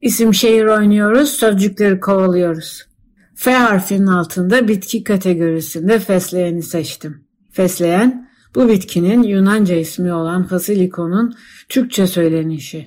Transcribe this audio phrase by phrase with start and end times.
[0.00, 2.86] İsim şehir oynuyoruz, sözcükleri kovalıyoruz.
[3.34, 7.24] F harfinin altında bitki kategorisinde fesleğeni seçtim.
[7.52, 11.34] Fesleğen, bu bitkinin Yunanca ismi olan Fasilikon'un
[11.68, 12.84] Türkçe söylenişi.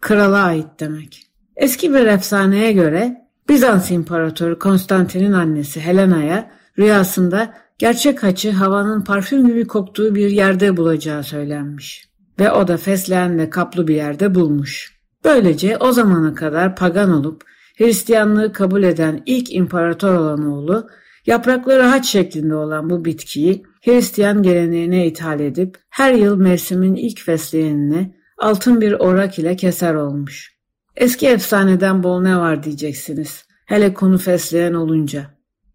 [0.00, 1.26] Krala ait demek.
[1.56, 9.66] Eski bir efsaneye göre Bizans İmparatoru Konstantin'in annesi Helena'ya rüyasında gerçek haçı havanın parfüm gibi
[9.66, 12.08] koktuğu bir yerde bulacağı söylenmiş.
[12.38, 15.01] Ve o da fesleğenle kaplı bir yerde bulmuş.
[15.24, 17.42] Böylece o zamana kadar pagan olup
[17.78, 20.88] Hristiyanlığı kabul eden ilk imparator olan oğlu
[21.26, 28.14] yaprakları haç şeklinde olan bu bitkiyi Hristiyan geleneğine ithal edip her yıl mevsimin ilk fesleğenini
[28.38, 30.52] altın bir orak ile keser olmuş.
[30.96, 33.44] Eski efsaneden bol ne var diyeceksiniz.
[33.66, 35.26] Hele konu fesleğen olunca.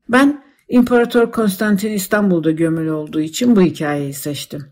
[0.09, 4.65] Ben İmparator Konstantin İstanbul'da gömülü olduğu için bu hikayeyi seçtim.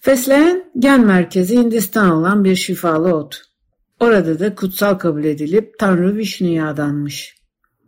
[0.00, 3.53] Fesleğen gen merkezi Hindistan olan bir şifalı ot.
[4.00, 7.34] Orada da kutsal kabul edilip Tanrı Vişnu'ya adanmış.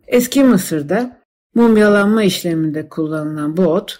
[0.07, 1.21] Eski Mısır'da
[1.55, 3.99] mumyalanma işleminde kullanılan bu ot,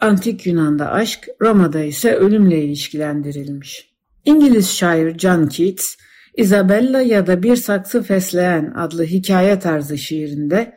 [0.00, 3.90] Antik Yunan'da aşk, Roma'da ise ölümle ilişkilendirilmiş.
[4.24, 5.94] İngiliz şair John Keats,
[6.36, 10.76] Isabella ya da Bir Saksı Fesleğen adlı hikaye tarzı şiirinde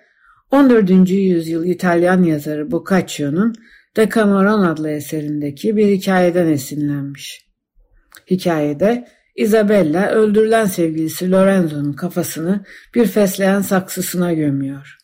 [0.51, 1.09] 14.
[1.09, 3.55] yüzyıl İtalyan yazarı Boccaccio'nun
[3.97, 7.49] Decameron adlı eserindeki bir hikayeden esinlenmiş.
[8.31, 14.97] Hikayede Isabella öldürülen sevgilisi Lorenzo'nun kafasını bir fesleğen saksısına gömüyor.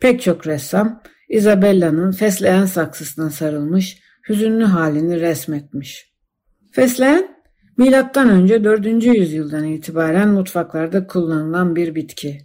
[0.00, 6.14] Pek çok ressam Isabella'nın fesleğen saksısına sarılmış hüzünlü halini resmetmiş.
[6.72, 7.28] Fesleğen
[7.76, 8.86] milattan önce 4.
[9.04, 12.38] yüzyıldan itibaren mutfaklarda kullanılan bir bitki.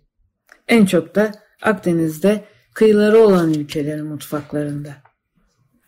[0.67, 4.89] En çok da Akdeniz'de kıyıları olan ülkelerin mutfaklarında.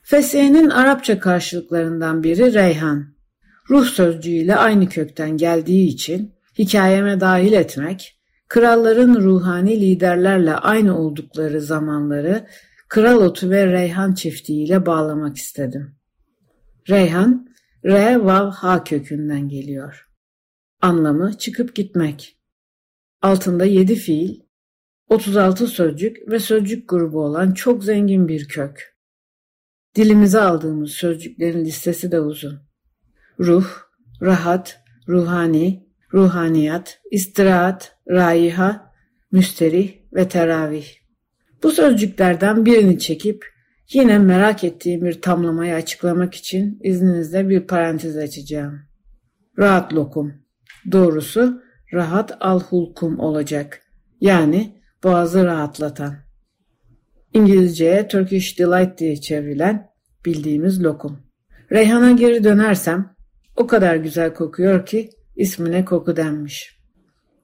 [0.03, 3.06] Fesleğenin Arapça karşılıklarından biri reyhan.
[3.71, 12.47] Ruh sözcüğüyle aynı kökten geldiği için hikayeme dahil etmek, kralların ruhani liderlerle aynı oldukları zamanları
[12.87, 15.95] kral otu ve reyhan çiftliğiyle bağlamak istedim.
[16.89, 17.49] Reyhan,
[17.85, 20.09] re vav ha kökünden geliyor.
[20.81, 22.38] Anlamı çıkıp gitmek.
[23.21, 24.39] Altında yedi fiil,
[25.09, 28.97] 36 sözcük ve sözcük grubu olan çok zengin bir kök.
[29.95, 32.70] Dilimize aldığımız sözcüklerin listesi de uzun.
[33.41, 33.66] Ruh,
[34.22, 38.91] rahat, ruhani, ruhaniyat, istirahat, raiha,
[39.31, 40.88] müsterih ve teravih.
[41.63, 43.46] Bu sözcüklerden birini çekip
[43.94, 48.80] yine merak ettiğim bir tamlamayı açıklamak için izninizle bir parantez açacağım.
[49.59, 50.34] Rahat lokum.
[50.91, 51.62] Doğrusu
[51.94, 53.81] rahat al-hulkum olacak.
[54.22, 56.16] Yani boğazı rahatlatan.
[57.34, 59.90] İngilizceye Turkish Delight diye çevrilen
[60.25, 61.19] bildiğimiz lokum.
[61.72, 63.16] Reyhan'a geri dönersem
[63.56, 66.78] o kadar güzel kokuyor ki ismine koku denmiş.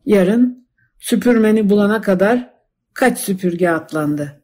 [0.06, 0.68] Yarın
[1.00, 2.54] süpürmeni bulana kadar
[2.94, 4.37] kaç süpürge atlandı.